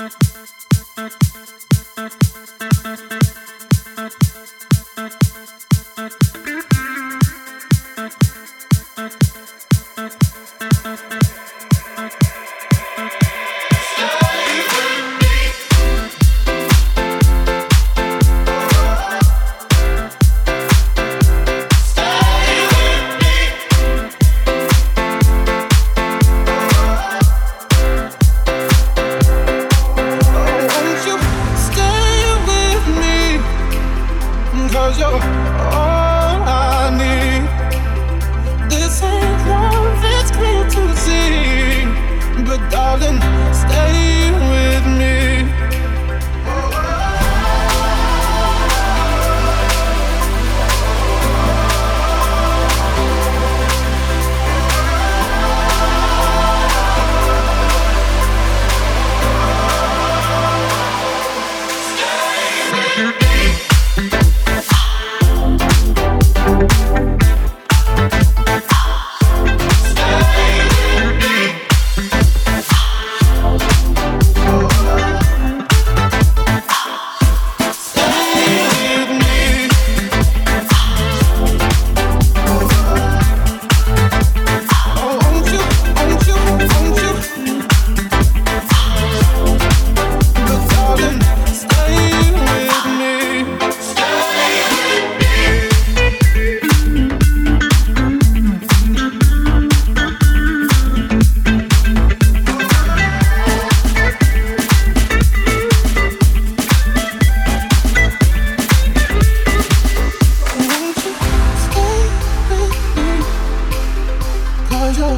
Thank 0.00 0.14
you. 3.12 3.19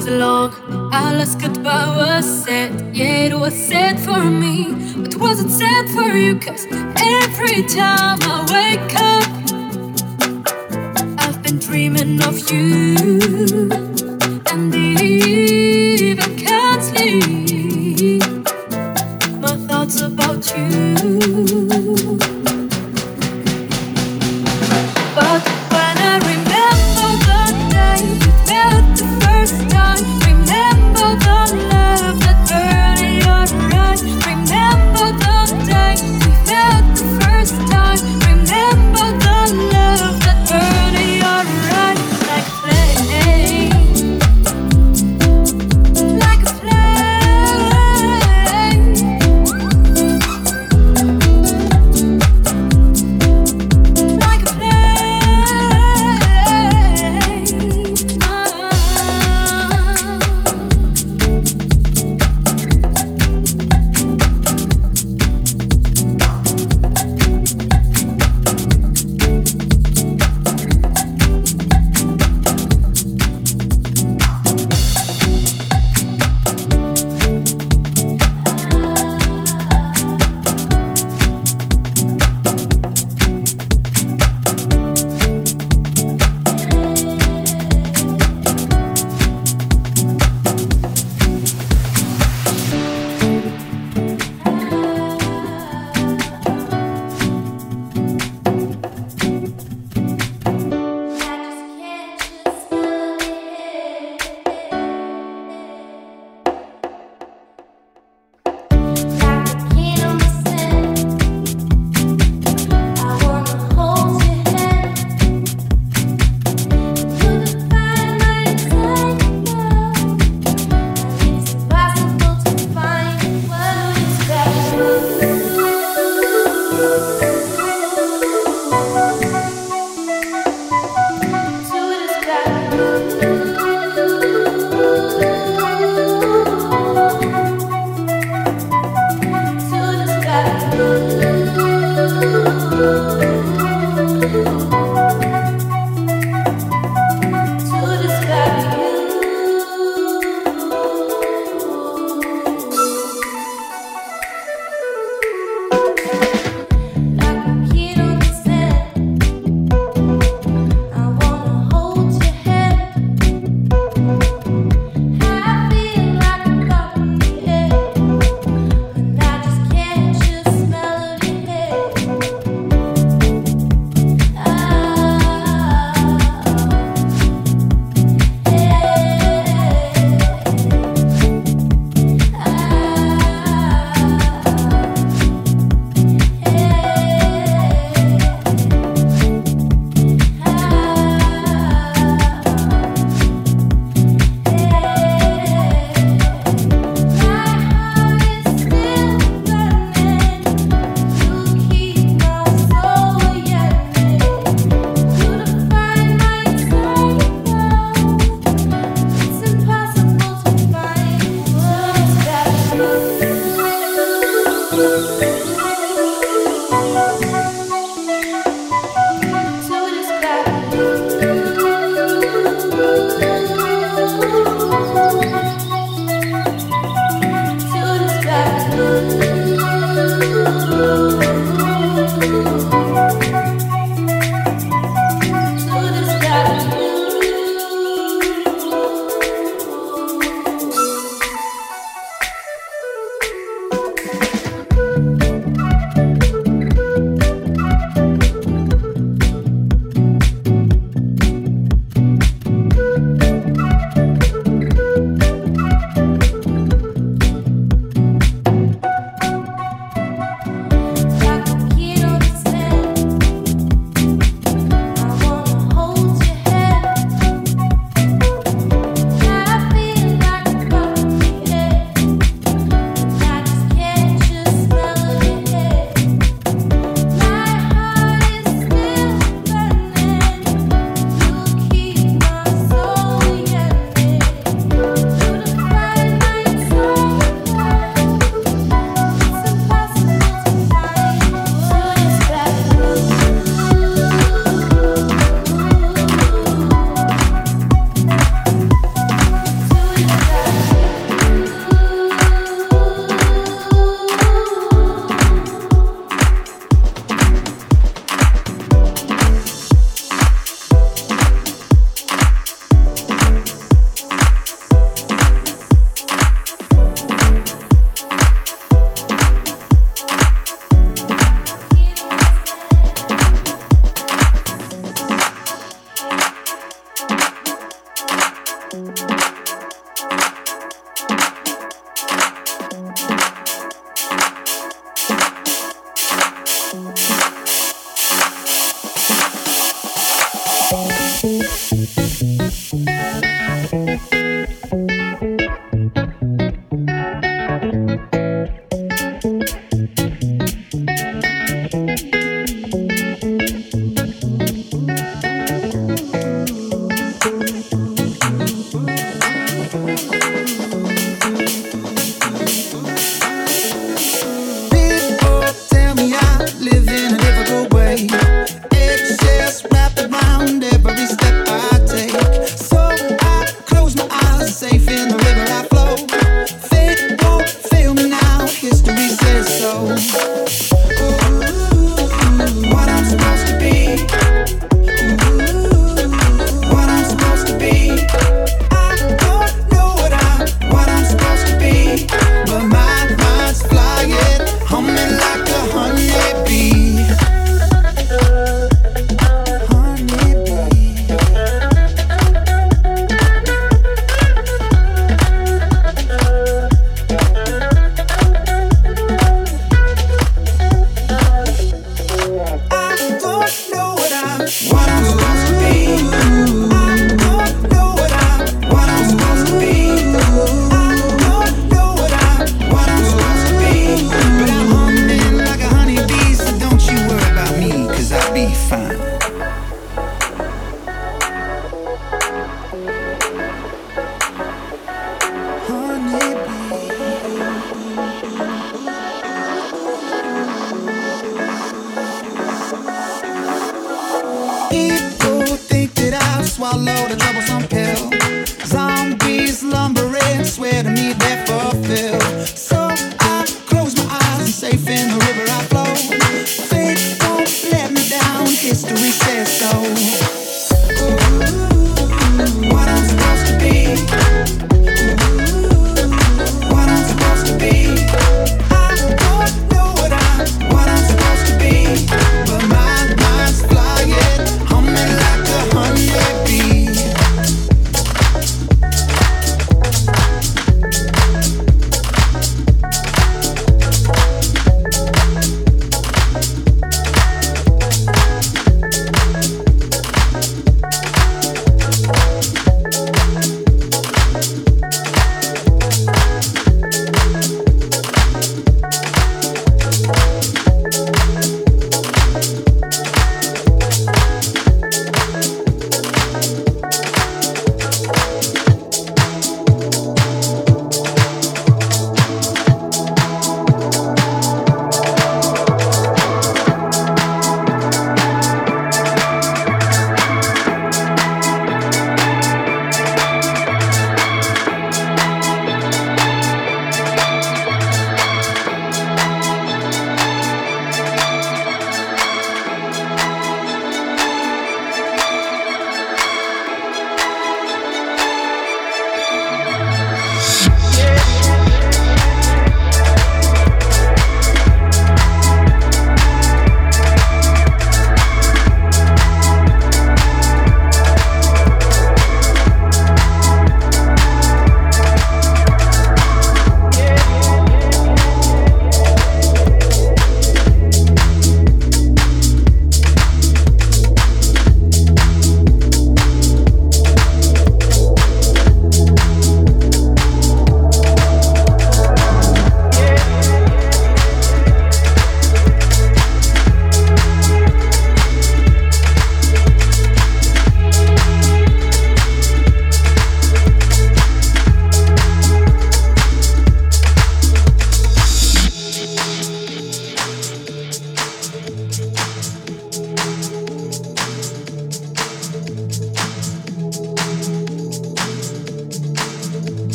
goes 0.00 0.08
long, 0.08 0.54
I 0.92 1.14
lost 1.16 1.40
goodbye 1.40 1.96
was 1.96 2.44
said, 2.44 2.96
yeah, 2.96 3.26
it 3.26 3.38
was 3.38 3.54
said 3.54 3.98
for 4.00 4.22
me, 4.24 4.74
but 4.96 5.16
wasn't 5.16 5.50
said 5.50 5.88
for 5.90 6.16
you. 6.16 6.38
Cause 6.38 6.66
every 6.96 7.62
time 7.64 8.18
I 8.22 8.46
wake 8.54 8.94
up, 8.96 9.24
I've 11.20 11.42
been 11.42 11.58
dreaming 11.58 12.22
of 12.22 12.50
you. 12.50 13.79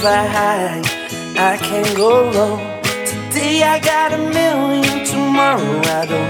fly. 0.00 0.80
I 1.36 1.56
can't 1.56 1.96
go 1.96 2.30
wrong. 2.32 2.60
Today 3.32 3.62
I 3.62 3.78
got 3.80 4.12
a 4.12 4.18
million, 4.18 5.04
tomorrow 5.04 5.80
I 5.98 6.06
don't. 6.06 6.27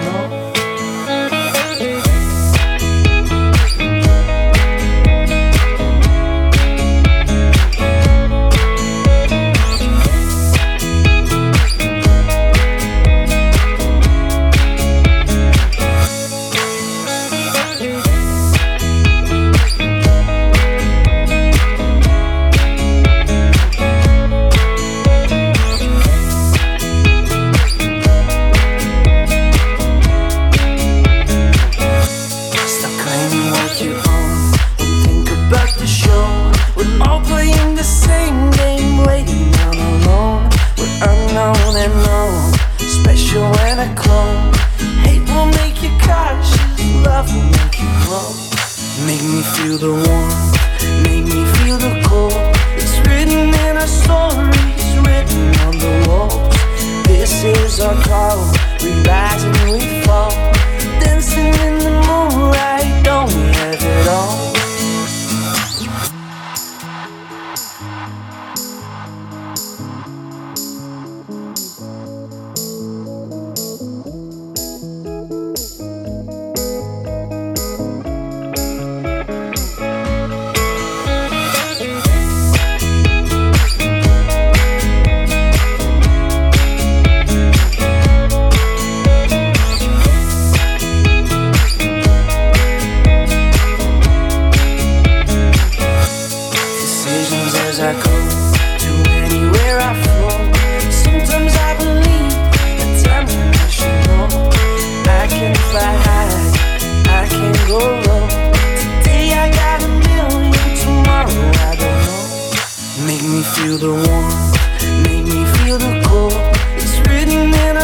power 58.08 58.47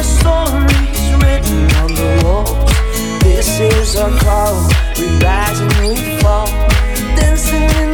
stories 0.05 1.07
written 1.23 1.65
on 1.83 1.91
the 1.95 2.21
wall. 2.25 2.45
This 3.23 3.61
is 3.61 3.97
our 3.97 4.11
call. 4.21 4.69
We 4.99 5.07
rise 5.25 5.61
and 5.61 5.73
we 5.81 5.97
fall, 6.21 6.47
dancing 7.17 7.69
in 7.83 7.94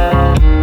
Bye. 0.00 0.59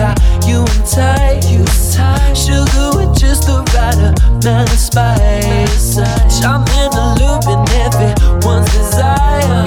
tie, 0.00 0.48
you 0.48 0.60
and 0.60 0.86
tight, 0.86 1.40
you 1.50 1.64
tight. 1.92 2.34
Sugar 2.34 2.90
with 2.96 3.18
just 3.18 3.46
the 3.46 3.58
right 3.74 3.96
amount 3.96 4.72
of 4.72 4.78
spice. 4.78 5.98
I'm 6.42 6.64
in 6.80 6.90
the 6.96 7.06
loop 7.20 7.44
and 7.52 7.68
everyone's 7.86 8.70
desire. 8.72 9.66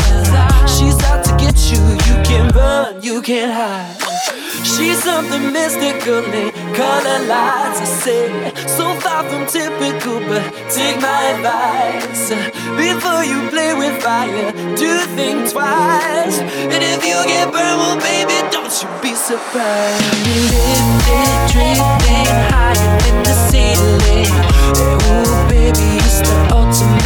She's 0.67 0.97
out 1.09 1.23
to 1.25 1.31
get 1.37 1.57
you, 1.71 1.81
you 2.07 2.15
can't 2.23 2.53
run, 2.55 3.01
you 3.01 3.21
can't 3.21 3.53
hide. 3.53 3.97
She's 4.65 5.03
something 5.03 5.51
mystical, 5.51 6.21
color 6.73 7.19
lights. 7.27 7.79
I 7.81 7.86
say, 7.86 8.53
so 8.67 8.86
far 8.99 9.23
from 9.29 9.45
typical, 9.45 10.19
but 10.27 10.43
take 10.69 10.99
my 11.01 11.21
advice. 11.33 12.29
Before 12.75 13.23
you 13.23 13.49
play 13.49 13.73
with 13.73 14.01
fire, 14.01 14.51
do 14.75 14.91
think 15.15 15.51
twice. 15.51 16.38
And 16.73 16.81
if 16.83 17.05
you 17.05 17.17
get 17.27 17.51
burned, 17.51 17.79
well, 17.81 17.97
baby, 17.99 18.38
don't 18.51 18.73
you 18.81 18.89
be 19.01 19.13
surprised. 19.13 20.03
Drifting 21.51 22.29
higher 22.51 22.93
in 23.09 23.17
the 23.27 23.36
ceiling. 23.49 24.33
Ooh, 24.77 25.49
baby, 25.49 25.88
it's 26.01 26.21
the 26.21 26.36
ultimate. 26.51 27.02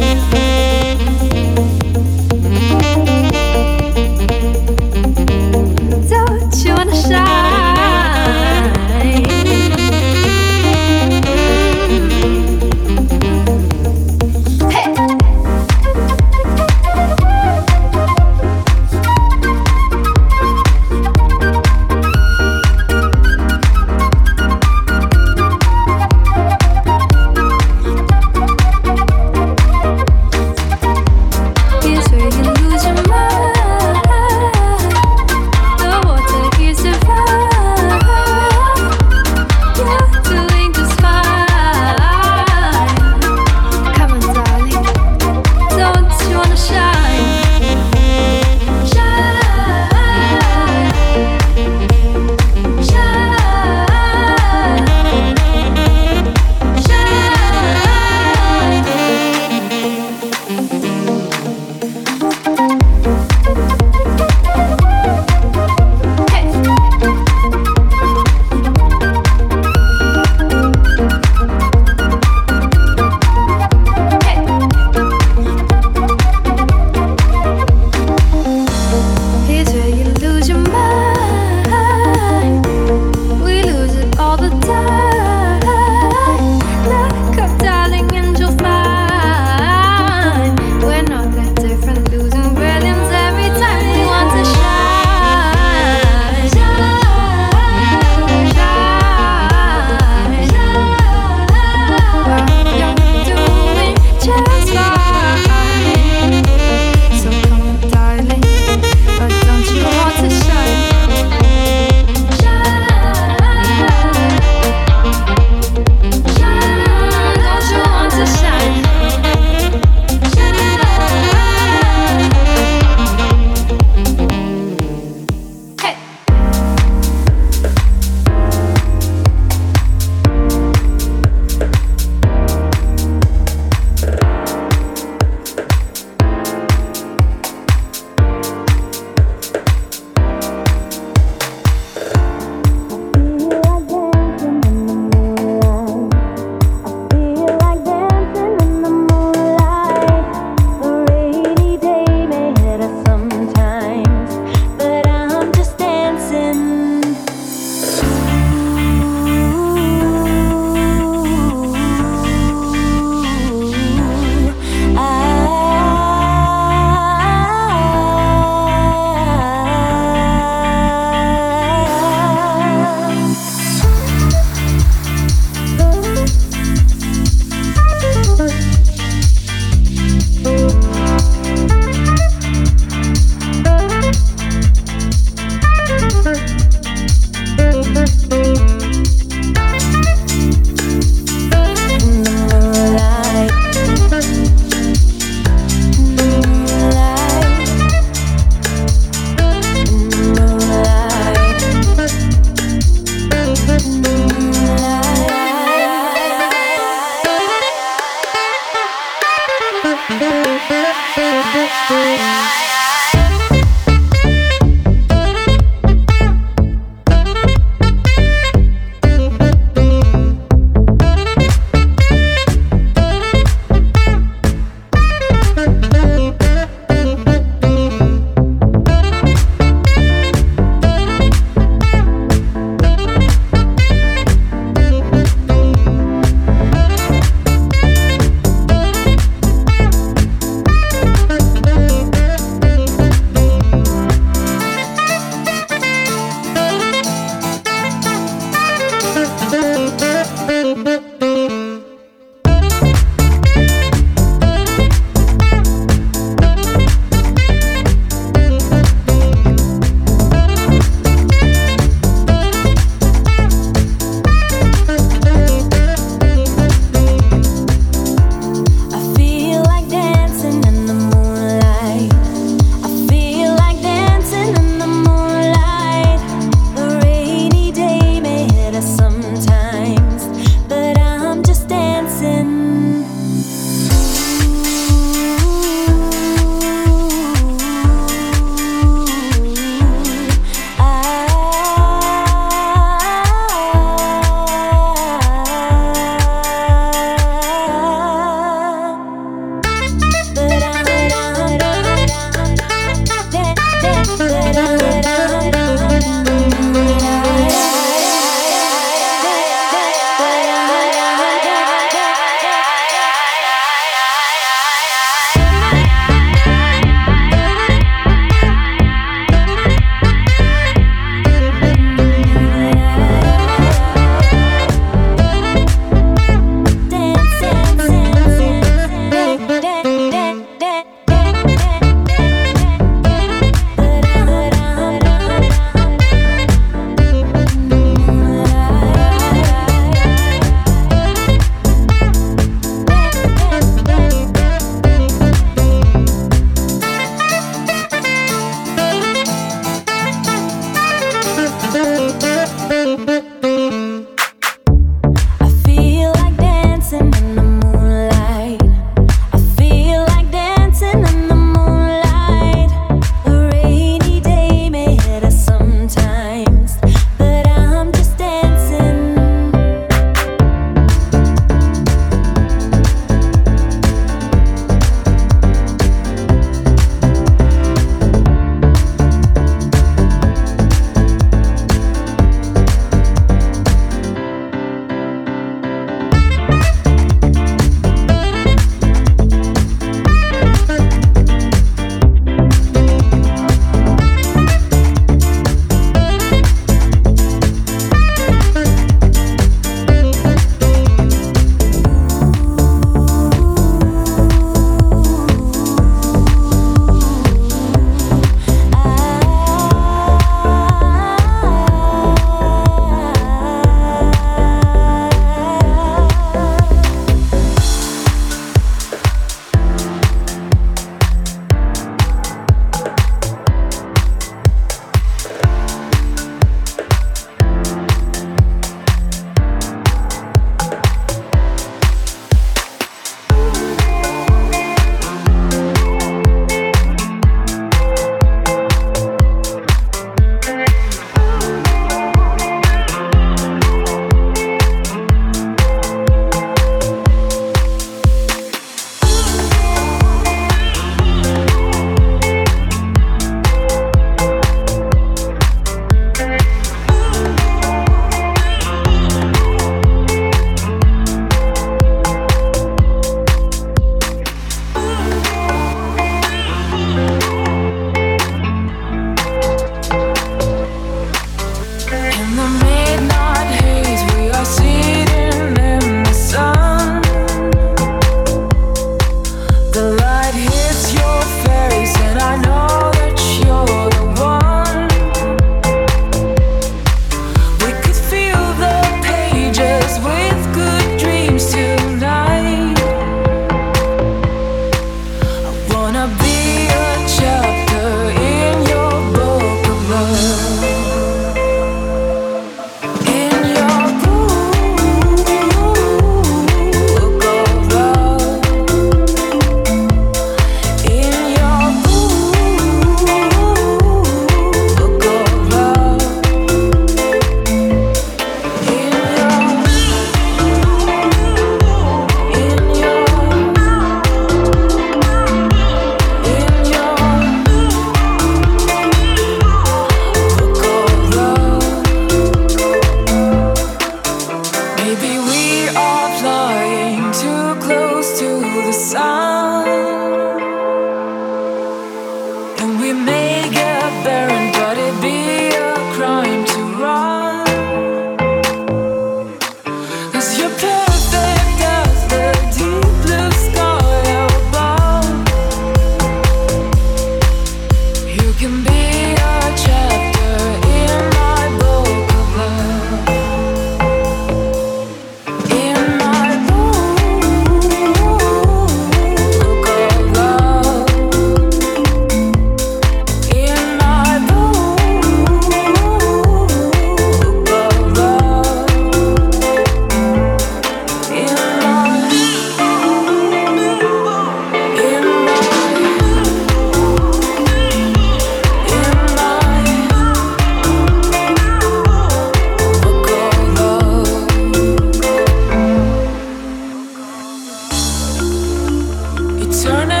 Know 599.51 600.00